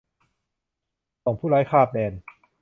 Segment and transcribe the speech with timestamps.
[1.23, 2.13] ส่งผู้ร้ายข้ามแดน